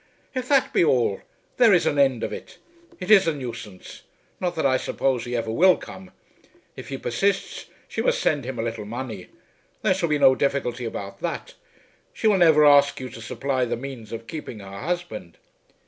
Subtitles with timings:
[0.33, 1.21] "If that be all,
[1.57, 2.57] there is an end of it.
[2.99, 4.01] It is a nuisance.
[4.39, 6.09] Not that I suppose he ever will come.
[6.75, 9.27] If he persists she must send him a little money.
[9.83, 11.53] There shall be no difficulty about that.
[12.13, 15.37] She will never ask you to supply the means of keeping her husband."